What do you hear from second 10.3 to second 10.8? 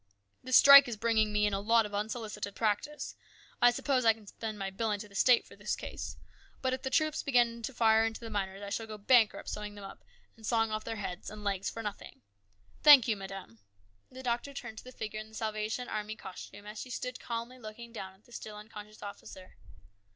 and sawing